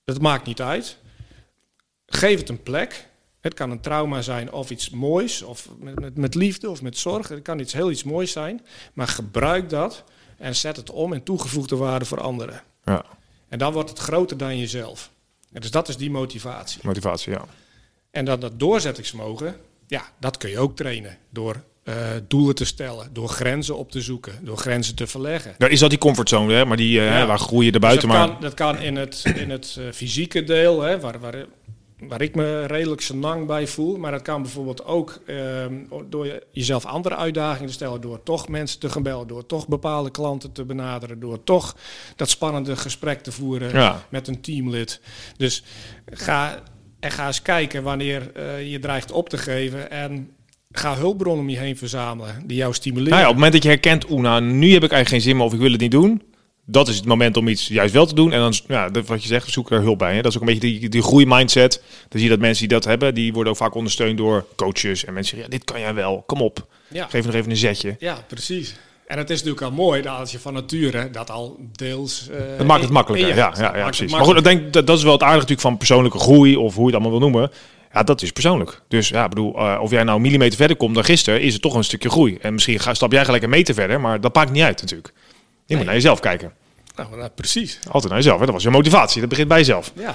[0.05, 0.97] Het maakt niet uit.
[2.07, 3.09] Geef het een plek.
[3.43, 6.99] Het kan een trauma zijn of iets moois, of met, met, met liefde of met
[6.99, 7.29] zorg.
[7.29, 8.61] Het kan iets heel iets moois zijn.
[8.93, 10.05] Maar gebruik dat
[10.39, 12.63] en zet het om in toegevoegde waarde voor anderen.
[12.85, 13.05] Ja.
[13.49, 15.11] En dan wordt het groter dan jezelf.
[15.53, 16.81] En dus dat is die motivatie.
[16.83, 17.45] Motivatie, ja.
[18.11, 19.57] En dan dat doorzettingsmogen,
[19.87, 21.95] ja, dat kun je ook trainen door uh,
[22.29, 25.55] doelen te stellen, door grenzen op te zoeken, door grenzen te verleggen.
[25.59, 26.65] Nou, is dat die comfortzone, hè?
[26.65, 27.27] maar die, uh, ja.
[27.27, 28.09] waar groei je erbuiten?
[28.09, 28.37] Dus dat, maar...
[28.37, 31.47] kan, dat kan in het, in het uh, fysieke deel, hè, waar, waar,
[32.09, 33.97] waar ik me redelijk senang bij voel.
[33.97, 35.75] Maar dat kan bijvoorbeeld ook ehm,
[36.09, 38.01] door jezelf andere uitdagingen te stellen.
[38.01, 39.27] Door toch mensen te gaan bellen.
[39.27, 41.21] Door toch bepaalde klanten te benaderen.
[41.21, 41.77] Door toch
[42.17, 45.01] dat spannende gesprek te voeren met een teamlid.
[45.37, 45.65] Dus
[46.07, 46.63] ga,
[47.01, 49.91] en ga eens kijken wanneer uh, je dreigt op te geven.
[49.91, 50.31] En
[50.71, 53.11] ga hulpbronnen om je heen verzamelen die jou stimuleren.
[53.11, 55.21] Nou ja, op het moment dat je herkent, oeh, nou, nu heb ik eigenlijk geen
[55.21, 56.23] zin meer of ik wil het niet doen
[56.73, 58.33] dat is het moment om iets juist wel te doen.
[58.33, 60.15] En dan, ja, wat je zegt, zoek er hulp bij.
[60.15, 60.23] Hè.
[60.23, 61.83] Dat is ook een beetje die, die groeimindset.
[62.09, 65.05] Dan zie je dat mensen die dat hebben, die worden ook vaak ondersteund door coaches.
[65.05, 66.67] En mensen zeggen, ja, dit kan jij wel, kom op.
[66.89, 67.07] Ja.
[67.09, 67.97] Geef nog even een zetje.
[67.99, 68.75] Ja, precies.
[69.07, 72.29] En het is natuurlijk al mooi dat als je van nature dat al deels...
[72.31, 74.13] Uh, dat maakt het makkelijker, ja, ja, ja, precies.
[74.13, 76.75] Maar goed, ik denk, dat, dat is wel het aardige natuurlijk van persoonlijke groei, of
[76.75, 77.51] hoe je het allemaal wil noemen.
[77.93, 78.83] Ja, dat is persoonlijk.
[78.89, 81.63] Dus ja, bedoel, uh, of jij nou een millimeter verder komt dan gisteren, is het
[81.63, 82.39] toch een stukje groei.
[82.41, 85.13] En misschien ga, stap jij gelijk een meter verder, maar dat maakt niet uit natuurlijk.
[85.15, 85.23] Je
[85.67, 85.77] nee.
[85.77, 86.53] moet naar jezelf kijken.
[86.97, 87.79] Nou, nou, precies.
[87.91, 88.39] Altijd naar jezelf.
[88.39, 88.45] Hè?
[88.45, 89.21] Dat was je motivatie.
[89.21, 89.93] Dat begint bij jezelf.
[89.95, 90.15] Ja.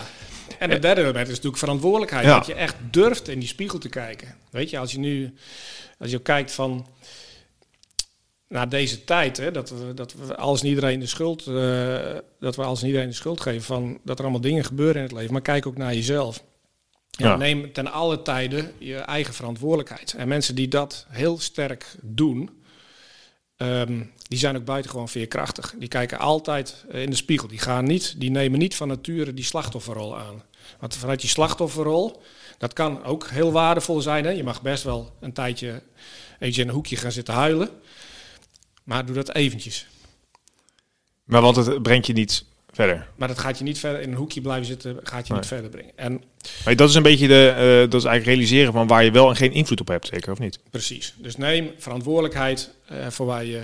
[0.60, 2.26] En het derde element is natuurlijk verantwoordelijkheid.
[2.26, 4.36] Dat je echt durft in die spiegel te kijken.
[4.52, 5.34] Weet je, als je nu
[6.00, 6.88] als je kijkt van
[8.48, 11.98] naar deze tijd, hè, dat, we, dat we alles en iedereen de schuld, uh,
[12.40, 15.02] dat we alles en iedereen de schuld geven van dat er allemaal dingen gebeuren in
[15.02, 15.34] het leven.
[15.34, 16.44] Maar kijk ook naar jezelf.
[17.10, 17.36] Ja, ja.
[17.36, 20.14] Neem ten alle tijden je eigen verantwoordelijkheid.
[20.18, 22.50] En mensen die dat heel sterk doen,
[23.58, 25.76] um, die zijn ook buitengewoon veerkrachtig.
[25.78, 27.48] Die kijken altijd eh, in de spiegel.
[27.48, 30.44] Die, gaan niet, die nemen niet van nature die slachtofferrol aan.
[30.80, 32.22] Want vanuit die slachtofferrol,
[32.58, 34.26] dat kan ook heel waardevol zijn.
[34.26, 34.32] Hè?
[34.32, 35.82] Je mag best wel een tijdje
[36.40, 37.70] eentje in een hoekje gaan zitten huilen.
[38.84, 39.88] Maar doe dat eventjes.
[41.24, 42.46] Maar want het brengt je niet
[42.78, 43.08] verder.
[43.16, 45.70] Maar dat gaat je niet verder in een hoekje blijven zitten, gaat je niet verder
[45.70, 45.92] brengen.
[45.96, 46.24] En
[46.66, 49.30] maar dat is een beetje de, uh, dat is eigenlijk realiseren van waar je wel
[49.30, 50.60] en geen invloed op hebt, zeker of niet?
[50.72, 51.14] Precies.
[51.18, 53.62] Dus neem verantwoordelijkheid uh, voor waar je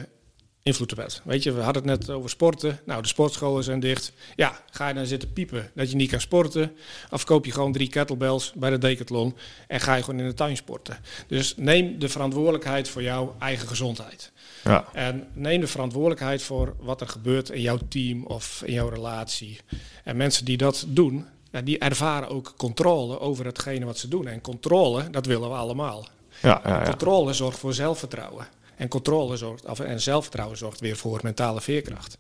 [0.64, 1.22] invloed op hebt.
[1.24, 2.80] Weet je, we hadden het net over sporten.
[2.86, 4.12] Nou, de sportscholen zijn dicht.
[4.36, 6.72] Ja, ga je dan zitten piepen dat je niet kan sporten?
[7.12, 9.36] Of koop je gewoon drie kettlebells bij de Decathlon
[9.68, 10.98] en ga je gewoon in de tuin sporten?
[11.28, 14.32] Dus neem de verantwoordelijkheid voor jouw eigen gezondheid.
[14.64, 14.86] Ja.
[14.94, 19.60] En neem de verantwoordelijkheid voor wat er gebeurt in jouw team of in jouw relatie.
[20.04, 21.26] En mensen die dat doen,
[21.64, 24.28] die ervaren ook controle over hetgene wat ze doen.
[24.28, 26.08] En controle, dat willen we allemaal.
[26.42, 26.84] Ja, ja, ja.
[26.84, 28.48] Controle zorgt voor zelfvertrouwen.
[28.76, 32.18] En controle zorgt, of, en zelfvertrouwen zorgt weer voor mentale veerkracht.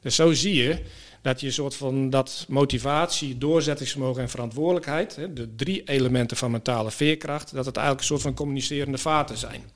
[0.00, 0.82] Dus zo zie je
[1.22, 6.50] dat je een soort van dat motivatie, doorzettingsvermogen en verantwoordelijkheid, hè, de drie elementen van
[6.50, 9.70] mentale veerkracht, dat het eigenlijk een soort van communicerende vaten zijn.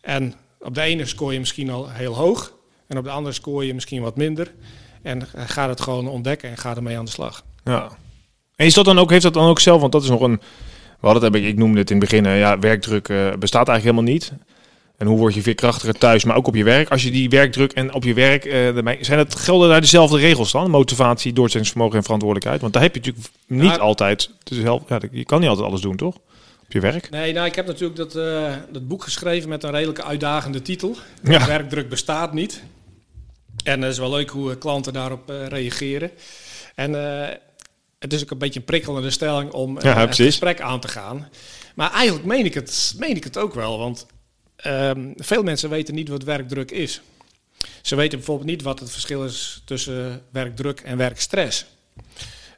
[0.00, 2.52] En op de ene scoor je misschien al heel hoog
[2.86, 4.52] en op de andere scoor je misschien wat minder.
[5.02, 7.44] En ga het gewoon ontdekken en ga ermee aan de slag.
[7.64, 7.88] Ja.
[8.56, 10.40] En is dat dan ook, heeft dat dan ook zelf, want dat is nog een,
[11.00, 14.12] we hadden het, ik noemde het in het begin, ja, werkdruk uh, bestaat eigenlijk helemaal
[14.12, 14.32] niet.
[14.96, 16.90] En hoe word je veerkrachtiger thuis, maar ook op je werk?
[16.90, 20.52] Als je die werkdruk en op je werk, uh, zijn het, gelden daar dezelfde regels
[20.52, 20.70] dan?
[20.70, 22.60] Motivatie, doorzettingsvermogen en verantwoordelijkheid?
[22.60, 25.80] Want daar heb je natuurlijk niet nou, altijd, dus ja, je kan niet altijd alles
[25.80, 26.16] doen, toch?
[26.64, 27.10] Op je werk?
[27.10, 30.96] Nee, nou, ik heb natuurlijk dat, uh, dat boek geschreven met een redelijk uitdagende titel.
[31.22, 31.46] Ja.
[31.46, 32.62] Werkdruk bestaat niet.
[33.64, 36.10] En het is wel leuk hoe klanten daarop uh, reageren.
[36.74, 36.92] En
[37.98, 41.28] het is ook een beetje een prikkelende stelling om ja, het gesprek aan te gaan.
[41.74, 44.06] Maar eigenlijk meen ik het, meen ik het ook wel, want
[44.66, 47.00] Um, veel mensen weten niet wat werkdruk is.
[47.82, 51.66] Ze weten bijvoorbeeld niet wat het verschil is tussen werkdruk en werkstress.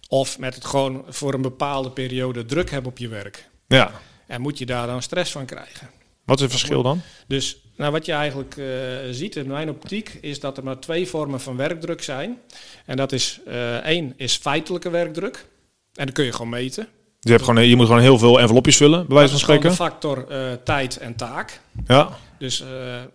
[0.09, 3.49] Of met het gewoon voor een bepaalde periode druk hebben op je werk.
[3.67, 3.91] Ja.
[4.27, 5.91] En moet je daar dan stress van krijgen.
[6.25, 7.01] Wat is het verschil dan?
[7.27, 8.67] Dus nou, wat je eigenlijk uh,
[9.11, 12.39] ziet in mijn optiek is dat er maar twee vormen van werkdruk zijn.
[12.87, 15.47] En dat is uh, één is feitelijke werkdruk.
[15.95, 16.89] En dat kun je gewoon meten.
[17.21, 19.75] Je, hebt gewoon, je moet gewoon heel veel envelopjes vullen, bij wijze van spreken.
[19.75, 21.61] factor uh, tijd en taak.
[21.87, 22.19] Ja.
[22.39, 22.67] Dus uh,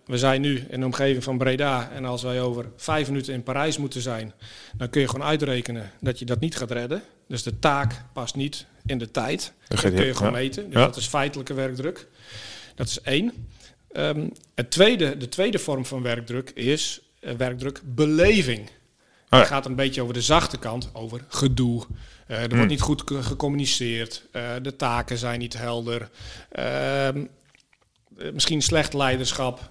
[0.06, 1.90] we zijn nu in de omgeving van Breda.
[1.94, 4.32] En als wij over vijf minuten in Parijs moeten zijn,
[4.76, 7.02] dan kun je gewoon uitrekenen dat je dat niet gaat redden.
[7.32, 9.52] Dus de taak past niet in de tijd.
[9.68, 10.38] Dat, dat kun je gewoon ja.
[10.38, 10.64] meten.
[10.64, 10.86] Dus ja.
[10.86, 12.08] dat is feitelijke werkdruk.
[12.74, 13.48] Dat is één.
[13.92, 18.60] Ehm, het tweede, de tweede vorm van werkdruk is uh, werkdrukbeleving.
[18.60, 18.66] Oh
[19.28, 19.38] ja.
[19.38, 21.86] Het gaat een beetje over de zachte kant, over gedoe.
[22.28, 22.66] Uh, er wordt hmm.
[22.66, 24.26] niet goed gecommuniceerd.
[24.32, 26.10] Uh, de taken zijn niet helder.
[26.50, 27.24] Ehm,
[28.32, 29.70] misschien slecht leiderschap.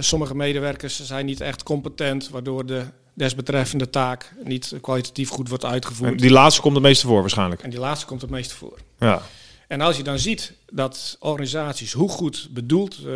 [0.00, 2.84] sommige medewerkers zijn niet echt competent, waardoor de
[3.16, 6.10] desbetreffende taak niet kwalitatief goed wordt uitgevoerd.
[6.10, 7.62] En die laatste komt het meeste voor waarschijnlijk.
[7.62, 8.78] En die laatste komt het meeste voor.
[8.98, 9.22] Ja.
[9.68, 13.14] En als je dan ziet dat organisaties, hoe goed bedoeld uh,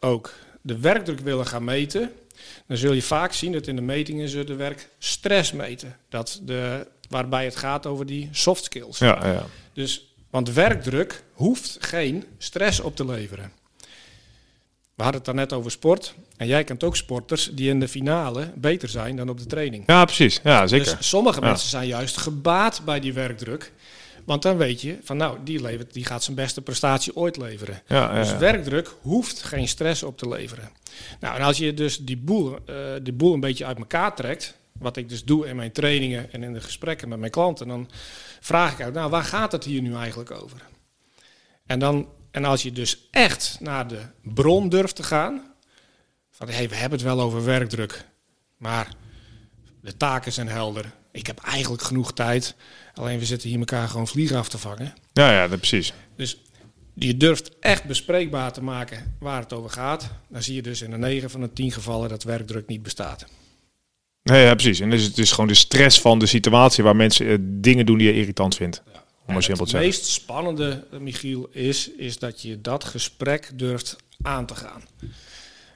[0.00, 2.12] ook, de werkdruk willen gaan meten,
[2.66, 5.96] dan zul je vaak zien dat in de metingen ze de werkstress meten.
[6.08, 8.98] Dat de, waarbij het gaat over die soft skills.
[8.98, 9.46] Ja, ja.
[9.72, 13.52] Dus, want werkdruk hoeft geen stress op te leveren.
[15.00, 16.14] We hadden het net over sport.
[16.36, 19.82] En jij kent ook sporters die in de finale beter zijn dan op de training.
[19.86, 20.40] Ja, precies.
[20.42, 20.96] Ja, zeker.
[20.96, 23.72] Dus sommige mensen zijn juist gebaat bij die werkdruk.
[24.24, 27.82] Want dan weet je van nou, die, levert, die gaat zijn beste prestatie ooit leveren.
[27.86, 30.70] Ja, dus werkdruk hoeft geen stress op te leveren.
[31.20, 34.54] Nou, en als je dus die boel, uh, die boel een beetje uit elkaar trekt,
[34.72, 37.90] wat ik dus doe in mijn trainingen en in de gesprekken met mijn klanten, dan
[38.40, 40.58] vraag ik uit, nou, waar gaat het hier nu eigenlijk over?
[41.66, 45.42] En, dan, en als je dus echt naar de bron durft te gaan,
[46.30, 48.04] van hé, hey, we hebben het wel over werkdruk,
[48.56, 48.94] maar
[49.80, 50.92] de taken zijn helder.
[51.12, 52.54] Ik heb eigenlijk genoeg tijd.
[52.94, 54.94] Alleen we zitten hier elkaar gewoon vliegen af te vangen.
[55.12, 55.92] Ja, ja, dat precies.
[56.16, 56.40] Dus
[56.94, 60.10] je durft echt bespreekbaar te maken waar het over gaat.
[60.28, 63.26] Dan zie je dus in de 9 van de 10 gevallen dat werkdruk niet bestaat.
[64.22, 64.80] Nee, ja, precies.
[64.80, 67.98] En dus het is gewoon de stress van de situatie waar mensen eh, dingen doen
[67.98, 68.82] die je irritant vindt.
[68.92, 68.99] Ja.
[69.26, 69.90] Om maar simpel te zeggen.
[69.90, 74.82] Het meest spannende, Michiel, is, is dat je dat gesprek durft aan te gaan.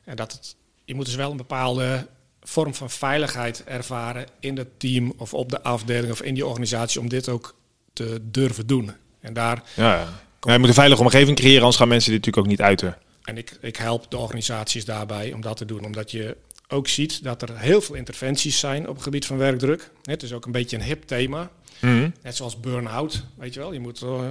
[0.04, 2.06] En dat het, je moet dus wel een bepaalde
[2.42, 7.00] vorm van veiligheid ervaren in het team of op de afdeling of in die organisatie
[7.00, 7.54] om dit ook
[7.92, 8.90] te durven doen.
[9.20, 9.62] En daar.
[9.76, 10.08] Ja, ja.
[10.40, 12.98] ja je moet een veilige omgeving creëren, anders gaan mensen dit natuurlijk ook niet uiten.
[13.24, 16.36] En ik, ik help de organisaties daarbij om dat te doen, omdat je
[16.68, 19.90] ook ziet dat er heel veel interventies zijn op het gebied van werkdruk.
[20.02, 21.50] Het is ook een beetje een hip thema.
[21.80, 22.10] Mhm.
[22.22, 23.72] Net zoals burn-out, weet je wel.
[23.72, 24.22] Je moet, uh,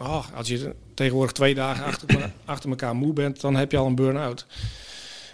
[0.00, 3.86] oh, als je tegenwoordig twee dagen achter, achter elkaar moe bent, dan heb je al
[3.86, 4.46] een burn-out.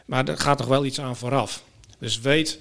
[0.07, 1.63] Maar er gaat toch wel iets aan vooraf.
[1.99, 2.59] Dus weet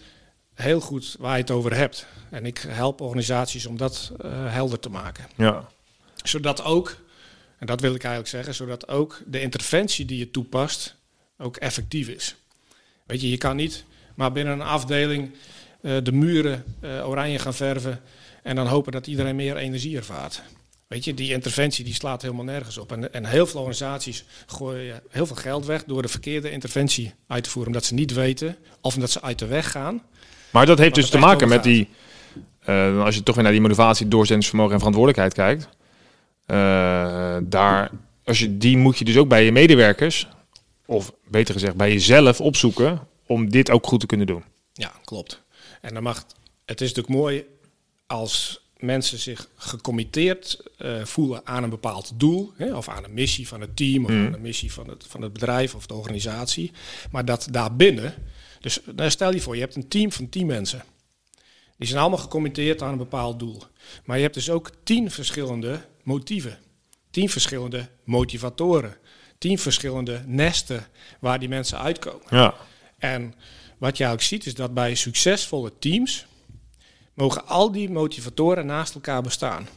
[0.53, 2.05] heel goed waar je het over hebt.
[2.29, 5.25] En ik help organisaties om dat uh, helder te maken.
[5.35, 5.67] Ja.
[6.23, 6.95] Zodat ook,
[7.57, 10.95] en dat wil ik eigenlijk zeggen, zodat ook de interventie die je toepast
[11.37, 12.35] ook effectief is.
[13.05, 13.85] Weet je, je kan niet
[14.17, 15.31] maar binnen een afdeling
[15.81, 18.01] uh, de muren uh, oranje gaan verven
[18.47, 20.41] en dan hopen dat iedereen meer energie ervaart.
[20.87, 22.91] Weet je, die interventie die slaat helemaal nergens op.
[22.91, 27.43] En, en heel veel organisaties gooien heel veel geld weg door de verkeerde interventie uit
[27.43, 27.71] te voeren.
[27.71, 30.01] Omdat ze niet weten of omdat ze uit de weg gaan.
[30.49, 31.89] Maar dat heeft dus te maken met die,
[32.69, 35.63] uh, als je toch weer naar die motivatie, doorzettingsvermogen en verantwoordelijkheid kijkt.
[36.47, 37.91] Uh, daar,
[38.23, 40.27] als je, die moet je dus ook bij je medewerkers,
[40.85, 44.43] of beter gezegd bij jezelf opzoeken, om dit ook goed te kunnen doen.
[44.73, 45.43] Ja, klopt.
[45.81, 46.25] En dan mag,
[46.65, 47.45] het is natuurlijk mooi
[48.07, 53.47] als mensen zich gecommitteerd uh, voelen aan een bepaald doel, hè, of aan een missie
[53.47, 54.25] van het team, of mm.
[54.25, 56.71] aan een missie van het, van het bedrijf of de organisatie.
[57.11, 58.13] Maar dat daarbinnen,
[58.59, 60.83] dus nou, stel je voor, je hebt een team van tien mensen.
[61.77, 63.63] Die zijn allemaal gecommitteerd aan een bepaald doel.
[64.05, 66.59] Maar je hebt dus ook tien verschillende motieven,
[67.11, 68.97] tien verschillende motivatoren,
[69.37, 70.87] tien verschillende nesten
[71.19, 72.25] waar die mensen uitkomen.
[72.29, 72.55] Ja.
[72.97, 73.33] En
[73.77, 76.25] wat je ook ziet is dat bij succesvolle teams
[77.17, 79.67] mogen al die motivatoren naast elkaar bestaan.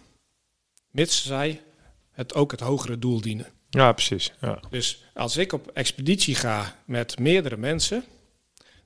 [0.90, 1.62] Mits zij
[2.11, 3.46] het ook het hogere doel dienen.
[3.70, 4.33] Ja, precies.
[4.40, 4.61] Ja.
[4.70, 8.05] Dus als ik op expeditie ga met meerdere mensen,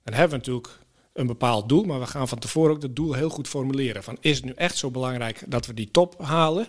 [0.02, 0.78] dan hebben we natuurlijk
[1.12, 4.02] een bepaald doel, maar we gaan van tevoren ook het doel heel goed formuleren.
[4.02, 6.68] Van is het nu echt zo belangrijk dat we die top halen?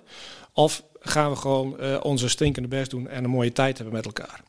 [0.54, 4.06] Of gaan we gewoon uh, onze stinkende best doen en een mooie tijd hebben met
[4.06, 4.44] elkaar?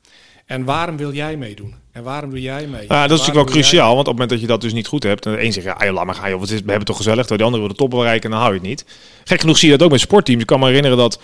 [0.47, 1.75] En waarom wil jij meedoen?
[1.93, 2.85] En waarom doe jij mee?
[2.89, 4.87] Ja, dat is natuurlijk wel cruciaal, want op het moment dat je dat dus niet
[4.87, 6.97] goed hebt, en de een zegt, ja, laat maar gaan, joh, we hebben het toch
[6.97, 8.85] gezellig, terwijl de andere wil de top bereiken, en dan hou je het niet.
[9.25, 10.41] Gek genoeg zie je dat ook met sportteams.
[10.41, 11.21] Ik kan me herinneren dat,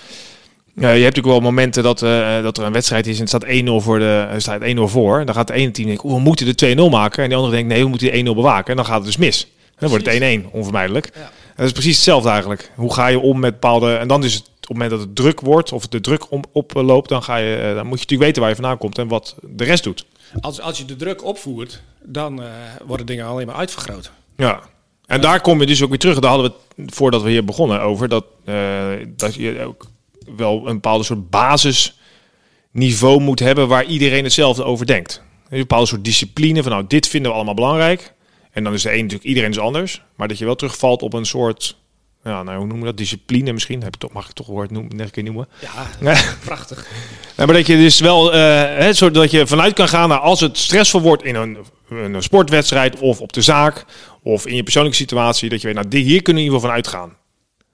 [0.74, 3.28] uh, je hebt natuurlijk wel momenten dat, uh, dat er een wedstrijd is en het
[3.28, 5.24] staat 1-0 voor de, er staat 1-0 voor.
[5.24, 7.22] Dan gaat het ene team denken, we moeten de 2-0 maken.
[7.22, 8.70] En de andere denkt, nee, we moeten de 1-0 bewaken.
[8.70, 9.46] En dan gaat het dus mis.
[9.78, 11.10] Dan wordt het 1-1, onvermijdelijk.
[11.14, 11.30] Ja.
[11.56, 12.70] Dat is precies hetzelfde eigenlijk.
[12.74, 13.94] Hoe ga je om met bepaalde...
[13.94, 17.08] En dan is het het moment dat het druk wordt of de druk om, oploopt,
[17.08, 19.64] dan, ga je, dan moet je natuurlijk weten waar je vandaan komt en wat de
[19.64, 20.06] rest doet.
[20.40, 22.46] Als, als je de druk opvoert, dan uh,
[22.86, 24.10] worden dingen alleen maar uitvergroot.
[24.36, 24.60] Ja,
[25.06, 26.18] en daar kom je dus ook weer terug.
[26.18, 29.86] Daar hadden we het voordat we hier begonnen over dat, uh, dat je ook
[30.36, 35.22] wel een bepaalde soort basisniveau moet hebben waar iedereen hetzelfde over denkt.
[35.48, 38.12] Een bepaalde soort discipline van nou, dit vinden we allemaal belangrijk.
[38.50, 40.02] En dan is de een natuurlijk, iedereen is anders.
[40.16, 41.76] Maar dat je wel terugvalt op een soort
[42.24, 42.96] ja, nou, hoe noemen we dat?
[42.96, 43.82] Discipline misschien.
[43.82, 45.48] Heb ik toch, mag ik toch woord noemen, een keer noemen.
[46.00, 46.86] Ja, prachtig.
[47.36, 50.40] Ja, maar dat je dus wel, eh hè, zodat je vanuit kan gaan naar als
[50.40, 51.58] het stressvol wordt in een,
[51.88, 53.84] een sportwedstrijd of op de zaak
[54.22, 56.68] of in je persoonlijke situatie, dat je weet, nou, die- hier kunnen we in ieder
[56.68, 57.16] geval van uitgaan.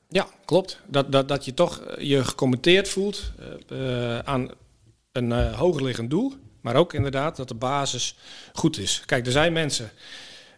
[0.08, 0.80] Ja, klopt.
[0.86, 3.32] Dat, dat, dat je toch eh, je gecommenteerd voelt
[3.68, 4.50] eh, aan
[5.12, 6.32] een eh hoger liggend doel.
[6.60, 8.16] Maar ook inderdaad dat de basis
[8.52, 9.02] goed is.
[9.06, 9.90] Kijk, er zijn mensen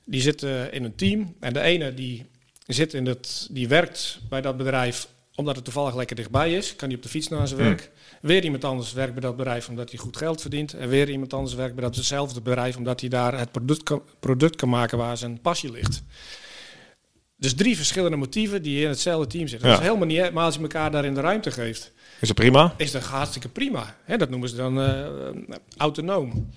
[0.05, 1.35] die zitten in een team.
[1.41, 2.27] En de ene die,
[2.75, 6.77] zit in het, die werkt bij dat bedrijf omdat het toevallig lekker dichtbij is.
[6.77, 7.69] Kan hij op de fiets naar zijn Hmm.
[7.69, 7.91] werk.
[8.21, 10.75] Weer iemand anders werkt bij dat bedrijf omdat hij goed geld verdient.
[10.75, 14.57] En weer iemand anders werkt bij datzelfde bedrijf omdat hij daar het product kan, product
[14.57, 16.03] kan maken waar zijn passie ligt.
[17.37, 19.69] Dus drie verschillende motieven die in hetzelfde team zitten.
[19.69, 22.75] Dat is helemaal niet maar als je elkaar daarin de ruimte geeft, Is dat prima?
[22.77, 23.97] is dat hartstikke prima.
[24.05, 25.07] Hè, dat noemen ze dan eh,
[25.77, 26.51] autonoom.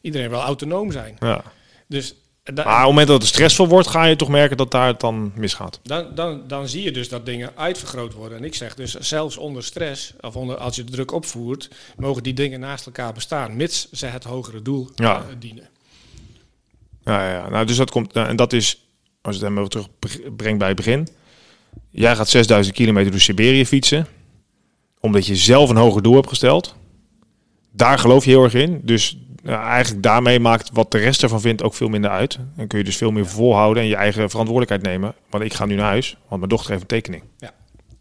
[0.00, 1.16] Iedereen wil autonoom zijn.
[1.20, 1.44] Ja.
[1.86, 4.86] Dus Maar op het moment dat het stressvol wordt, ga je toch merken dat daar
[4.86, 5.80] het dan misgaat.
[5.82, 8.38] dan, dan, dan zie je dus dat dingen uitvergroot worden.
[8.38, 12.22] En ik zeg dus, zelfs onder stress, of onder, als je de druk opvoert, mogen
[12.22, 15.16] die dingen naast elkaar bestaan, mits ze het hogere doel Ja.
[15.16, 15.68] eh, dienen.
[17.04, 17.48] Ja, ja, ja.
[17.48, 18.86] Nou, dus dat komt, nou, en dat is,
[19.20, 21.08] als het hem terugbrengt bij het begin.
[21.90, 24.06] Jij gaat 6000 kilometer door Siberië fietsen,
[25.00, 26.74] omdat je zelf een hoger doel hebt gesteld.
[27.72, 28.80] Daar geloof je heel erg in.
[28.84, 32.38] Dus nou, eigenlijk daarmee maakt wat de rest ervan vindt ook veel minder uit.
[32.56, 35.14] Dan kun je dus veel meer volhouden en je eigen verantwoordelijkheid nemen.
[35.30, 37.22] Want ik ga nu naar huis, want mijn dochter heeft een tekening.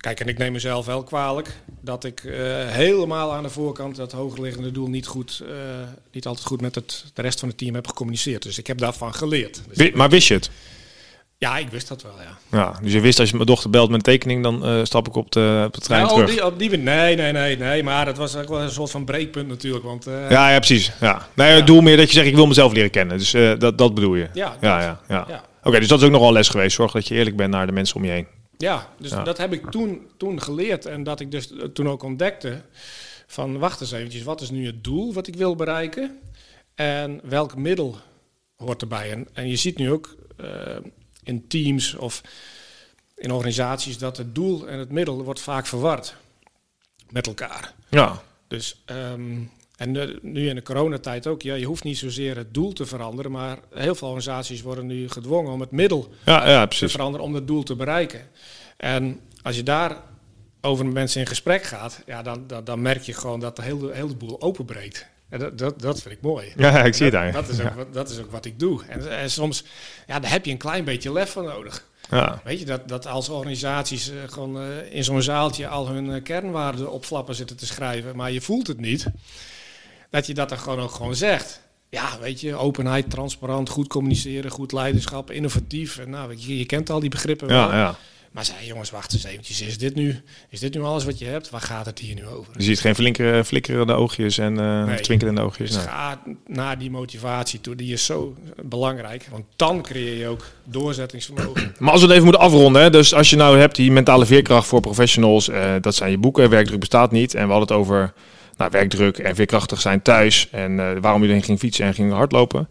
[0.01, 2.33] Kijk, en ik neem mezelf wel kwalijk dat ik eh,
[2.67, 5.55] helemaal aan de voorkant dat hogerliggende doel niet, goed, eh,
[6.11, 8.43] niet altijd goed met het, de rest van het team heb gecommuniceerd.
[8.43, 9.61] Dus ik heb daarvan geleerd.
[9.73, 10.49] Dus Maar wist je het?
[11.45, 12.57] Ja, ik wist dat wel, ja.
[12.57, 15.07] Ja, dus je wist als je mijn dochter belt met een tekening, dan eh, stap
[15.07, 17.83] ik op de, op de trein Nou, op die, op die, nee, nee, nee, nee,
[17.83, 19.83] maar dat was ook wel een soort van breekpunt natuurlijk.
[19.83, 20.91] Want, eh, Ja, ja, precies.
[20.99, 21.27] Ja.
[21.35, 21.55] Nee, Ja.
[21.55, 23.17] het doel meer dat je zegt, ik wil mezelf leren kennen.
[23.17, 24.29] Dus eh, dat, dat bedoel je.
[24.33, 25.25] ja, Ja, ja, ja.
[25.27, 25.43] ja.
[25.63, 26.75] Oké, dus dat is ook nog wel een les geweest.
[26.75, 28.27] Zorg dat je eerlijk bent naar de mensen om je heen.
[28.57, 30.85] Ja, dus dat heb ik toen, toen geleerd.
[30.85, 32.61] En dat ik dus toen ook ontdekte
[33.27, 36.17] van wacht eens eventjes, wat is nu het doel wat ik wil bereiken?
[36.75, 37.97] En welk middel
[38.55, 39.11] hoort erbij?
[39.11, 40.15] En, en je ziet nu ook
[41.23, 42.21] in teams of
[43.15, 46.15] in organisaties dat het doel en het middel wordt vaak verward
[47.09, 47.73] met elkaar.
[47.89, 49.37] Ja, Dus, ehm,
[49.75, 53.31] en nu in de coronatijd ook, ja, je hoeft niet zozeer het doel te veranderen,
[53.31, 57.33] maar heel veel organisaties worden nu gedwongen om het middel ja, ja te veranderen om
[57.33, 58.29] dat doel te bereiken.
[58.77, 59.97] En als je daar
[60.61, 63.61] over met mensen in gesprek gaat, ja, dan, dan, dan merk je gewoon dat de
[63.61, 65.07] hele, hele boel openbreekt.
[65.31, 66.53] En dat, dat, dat vind ik mooi.
[66.55, 67.47] Ja, ik zie het dat, eigenlijk.
[67.47, 68.81] dat, is ook, wat- dat is ook wat ik doe.
[68.87, 69.63] En, en soms,
[70.07, 71.85] ja, daar heb je een klein beetje lef van nodig.
[72.09, 72.41] Ja.
[72.43, 76.23] Weet je, dat, dat als organisaties eh, gewoon eh, in zo'n zaaltje al hun eh,
[76.23, 79.05] kernwaarden op flappen zitten te schrijven, maar je voelt het niet,
[80.09, 81.61] dat je dat dan gewoon ook gewoon zegt.
[81.89, 85.97] Ja, weet je, openheid, transparant, goed communiceren, goed leiderschap, innovatief.
[85.97, 87.69] En nou, je, je kent al die begrippen wel.
[87.71, 87.95] Ja, ja.
[88.31, 89.61] Maar zei, jongens, wacht eens eventjes.
[89.61, 91.49] Is dit, nu, is dit nu alles wat je hebt?
[91.49, 92.53] Waar gaat het hier nu over?
[92.57, 94.99] Je ziet geen flinkeren, flikkerende oogjes en eh Nee.
[94.99, 95.67] twinkelende oogjes.
[95.69, 95.85] Dus Nee.
[95.87, 97.75] ga naar die motivatie toe.
[97.75, 99.27] Die is zo belangrijk.
[99.31, 101.73] Want dan creëer je ook doorzettingsvermogen.
[101.79, 104.25] Maar als we het even moeten afronden, hè, dus als je nou hebt die mentale
[104.25, 107.33] veerkracht voor professionals, eh, dat zijn je boeken, werkdruk bestaat niet.
[107.33, 108.13] En we hadden het over
[108.57, 112.11] nou, werkdruk en veerkrachtig zijn thuis en eh, waarom je dan ging fietsen en ging
[112.11, 112.69] hardlopen.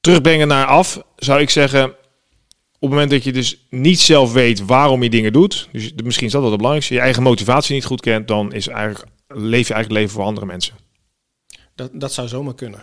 [0.00, 1.92] Terugbrengen naar af, zou ik zeggen,
[2.80, 6.26] op het moment dat je dus niet zelf weet waarom je dingen doet, dus misschien
[6.26, 9.68] is dat wel het belangrijkste, je eigen motivatie niet goed kent, dan is eigenlijk, leef
[9.68, 10.74] je eigenlijk leven voor andere mensen.
[11.74, 12.82] Dat, dat zou zomaar kunnen.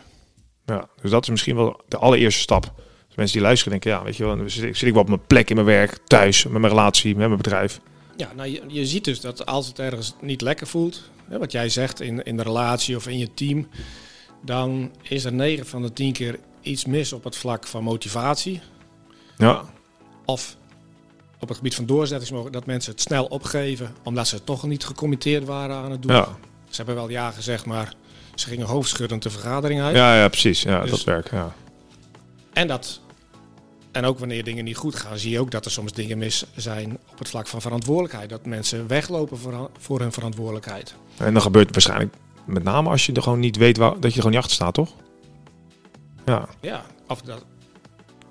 [0.66, 2.74] Ja, dus dat is misschien wel de allereerste stap.
[3.08, 5.08] Dus mensen die luisteren denken, ja, weet je wel, zit ik, zit ik wel op
[5.08, 7.80] mijn plek in mijn werk, thuis, met mijn relatie, met mijn bedrijf.
[8.18, 11.52] Ja, nou, je, je ziet dus dat als het ergens niet lekker voelt, hè, wat
[11.52, 13.68] jij zegt in, in de relatie of in je team,
[14.42, 18.62] dan is er 9 van de 10 keer iets mis op het vlak van motivatie.
[19.38, 19.64] Ja,
[20.26, 20.56] Of
[21.40, 25.46] op het gebied van doorzettingsvermogen, dat mensen het snel opgeven, omdat ze toch niet gecommitteerd
[25.46, 26.12] waren aan het doel.
[26.12, 26.38] ja,
[26.70, 27.94] Ze hebben wel ja gezegd, maar
[28.36, 29.96] ze gingen hoofdschuddend de vergadering uit.
[29.96, 30.62] ja, ja precies.
[30.62, 31.30] Ja, Dus- dat werkt.
[31.30, 31.54] Ja.
[32.54, 33.00] En, dat,
[33.92, 36.46] en ook wanneer dingen niet goed gaan, zie je ook dat er soms dingen mis
[36.56, 38.30] zijn op het vlak van verantwoordelijkheid.
[38.30, 40.96] Dat mensen weglopen voor, voor hun verantwoordelijkheid.
[41.18, 44.02] En dan gebeurt het waarschijnlijk met name als je er gewoon niet weet waar, dat
[44.02, 44.92] je er gewoon niet achter staat, toch?
[46.26, 47.46] Ja, Ja, of dat,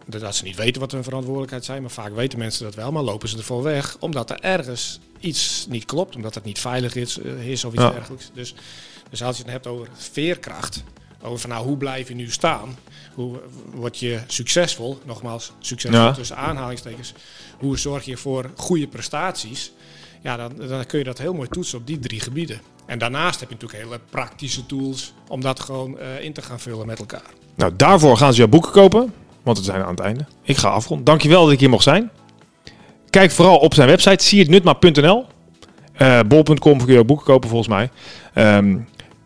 [0.07, 3.03] dat ze niet weten wat hun verantwoordelijkheid zijn, maar vaak weten mensen dat wel, maar
[3.03, 7.19] lopen ze ervoor weg omdat er ergens iets niet klopt, omdat het niet veilig is,
[7.19, 7.91] eh, is of iets Ja.
[7.91, 8.31] dergelijks.
[8.35, 8.55] Dus,
[9.11, 10.83] dus als je het hebt over veerkracht,
[11.23, 12.77] over van nou hoe blijf je nu staan,
[13.15, 13.41] hoe
[13.75, 16.13] word je succesvol, nogmaals succesvol Ja.
[16.13, 17.13] tussen aanhalingstekens,
[17.59, 19.73] hoe zorg je voor goede prestaties,
[20.23, 22.61] ja, dan, dan kun je dat heel mooi toetsen op die drie gebieden.
[22.87, 26.61] En daarnaast heb je natuurlijk hele praktische tools om dat gewoon eh, in te gaan
[26.61, 27.31] vullen met elkaar.
[27.55, 29.13] nou daarvoor gaan ze jouw boeken kopen,
[29.45, 30.25] want we zijn aan het einde.
[30.43, 31.05] Ik ga afronden.
[31.05, 32.11] Dankjewel dat ik hier mocht zijn.
[33.11, 35.25] kijk vooral op zijn website, siertnutma.nl.
[35.99, 37.91] Uh, bol.com kun je ook boeken kopen volgens mij.
[38.35, 38.77] Ehm,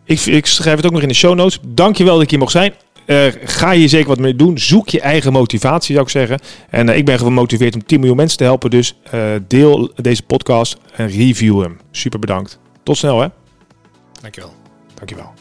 [0.03, 1.59] ik, ik, schrijf het ook nog in de show notes.
[1.67, 2.73] Dankjewel dat ik hier mocht zijn.
[3.05, 4.57] Uh, ga je zeker wat mee doen.
[4.57, 6.39] Zoek je eigen motivatie, zou ik zeggen.
[6.69, 8.69] En uh, ik ben gemotiveerd om 10 miljoen mensen te helpen.
[8.69, 11.79] Dus uh, deel deze podcast en review hem.
[11.91, 12.59] Super bedankt.
[12.83, 13.27] Tot snel, hè?
[14.21, 14.53] Dankjewel.
[14.93, 15.38] Dankjewel.